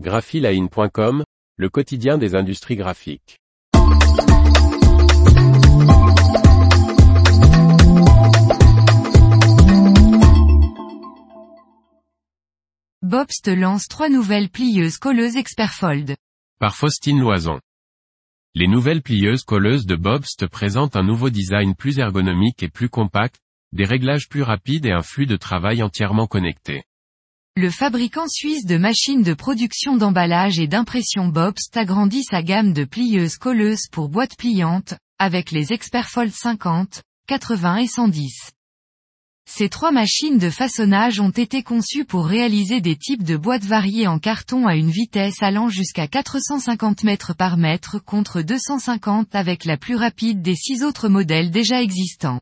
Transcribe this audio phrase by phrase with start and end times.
[0.00, 1.22] graphiline.com,
[1.56, 3.38] le quotidien des industries graphiques.
[13.02, 16.16] Bobst lance trois nouvelles plieuses colleuses Experfold.
[16.58, 17.60] Par Faustine Loison.
[18.56, 23.38] Les nouvelles plieuses colleuses de Bobst présentent un nouveau design plus ergonomique et plus compact,
[23.70, 26.82] des réglages plus rapides et un flux de travail entièrement connecté.
[27.56, 32.82] Le fabricant suisse de machines de production d'emballage et d'impression Bobst agrandit sa gamme de
[32.82, 38.50] plieuses colleuses pour boîtes pliantes, avec les Experfold 50, 80 et 110.
[39.48, 44.08] Ces trois machines de façonnage ont été conçues pour réaliser des types de boîtes variées
[44.08, 49.76] en carton à une vitesse allant jusqu'à 450 mètres par mètre contre 250 avec la
[49.76, 52.40] plus rapide des six autres modèles déjà existants.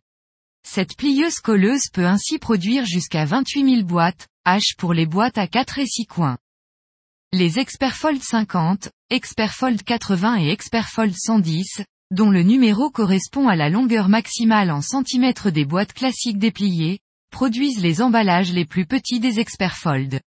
[0.66, 5.46] Cette plieuse colleuse peut ainsi produire jusqu'à 28 000 boîtes, H pour les boîtes à
[5.46, 6.36] 4 et 6 coins.
[7.32, 14.08] Les Experfold 50, Experfold 80 et Experfold 110, dont le numéro correspond à la longueur
[14.08, 16.98] maximale en centimètres des boîtes classiques dépliées,
[17.30, 20.20] produisent les emballages les plus petits des Experfold.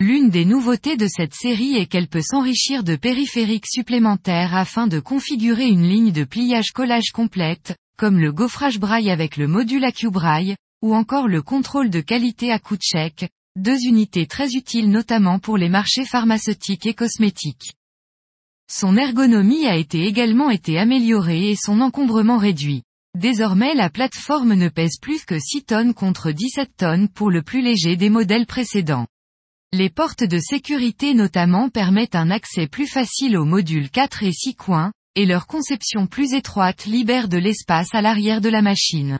[0.00, 5.00] L'une des nouveautés de cette série est qu'elle peut s'enrichir de périphériques supplémentaires afin de
[5.00, 10.94] configurer une ligne de pliage-collage complète, comme le gaufrage braille avec le module AccuBraille, ou
[10.94, 15.58] encore le contrôle de qualité à coup de chèque, deux unités très utiles notamment pour
[15.58, 17.74] les marchés pharmaceutiques et cosmétiques.
[18.70, 22.82] Son ergonomie a été également été améliorée et son encombrement réduit.
[23.16, 27.62] Désormais la plateforme ne pèse plus que 6 tonnes contre 17 tonnes pour le plus
[27.62, 29.06] léger des modèles précédents.
[29.72, 34.54] Les portes de sécurité notamment permettent un accès plus facile aux modules 4 et 6
[34.54, 39.18] coins, et leur conception plus étroite libère de l'espace à l'arrière de la machine.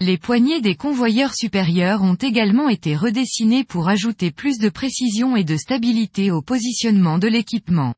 [0.00, 5.44] Les poignées des convoyeurs supérieurs ont également été redessinées pour ajouter plus de précision et
[5.44, 7.94] de stabilité au positionnement de l'équipement.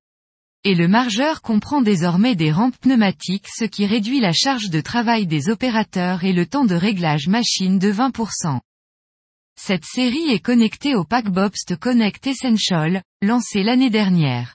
[0.62, 5.26] Et le margeur comprend désormais des rampes pneumatiques ce qui réduit la charge de travail
[5.26, 8.60] des opérateurs et le temps de réglage machine de 20%.
[9.58, 14.54] Cette série est connectée au pack Bobst Connect Essential, lancé l'année dernière.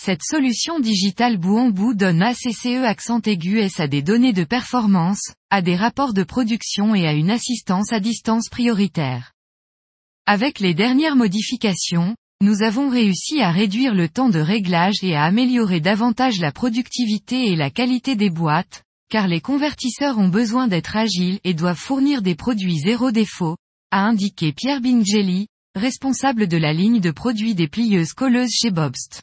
[0.00, 4.44] Cette solution digitale bout en bout donne ACCE accent aigu S à des données de
[4.44, 9.32] performance, à des rapports de production et à une assistance à distance prioritaire.
[10.24, 15.24] Avec les dernières modifications, nous avons réussi à réduire le temps de réglage et à
[15.24, 20.96] améliorer davantage la productivité et la qualité des boîtes, car les convertisseurs ont besoin d'être
[20.96, 23.56] agiles et doivent fournir des produits zéro défaut,
[23.90, 29.22] a indiqué Pierre Bingeli, responsable de la ligne de produits des plieuses colleuses chez Bobst.